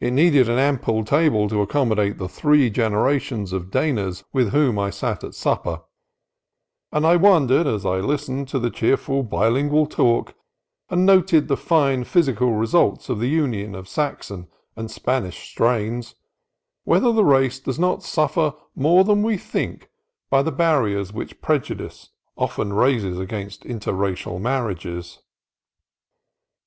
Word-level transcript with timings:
It 0.00 0.14
needed 0.14 0.48
an 0.48 0.58
ample 0.58 1.04
table 1.04 1.46
to 1.50 1.60
accommodate 1.60 2.16
the 2.16 2.30
three 2.30 2.70
generations 2.70 3.52
of 3.52 3.70
Danas 3.70 4.24
with 4.32 4.52
whom 4.52 4.78
I 4.78 4.88
sat 4.88 5.22
at 5.22 5.34
supper; 5.34 5.82
and 6.90 7.06
I 7.06 7.16
wondered, 7.16 7.66
as 7.66 7.84
I 7.84 7.98
listened 7.98 8.48
to 8.48 8.58
the 8.58 8.70
cheerful 8.70 9.22
bi 9.22 9.48
lingual 9.50 9.86
talk, 9.86 10.34
and 10.88 11.04
noted 11.04 11.48
the 11.48 11.58
fine 11.58 12.04
physical 12.04 12.54
results 12.54 13.10
of 13.10 13.18
the 13.18 13.28
union 13.28 13.74
of 13.74 13.84
the 13.84 13.90
Saxon 13.90 14.46
and 14.76 14.90
Spanish 14.90 15.50
strains, 15.50 16.14
whether 16.84 17.12
the 17.12 17.22
race 17.22 17.60
does 17.60 17.78
not 17.78 18.02
suffer 18.02 18.54
more 18.74 19.04
than 19.04 19.22
we 19.22 19.36
think 19.36 19.90
by 20.30 20.40
the 20.42 20.50
barriers 20.52 21.12
which 21.12 21.42
prejudice 21.42 22.08
often 22.34 22.72
raises 22.72 23.18
against 23.18 23.66
inter 23.66 23.92
racial 23.92 24.38
marriages. 24.38 25.18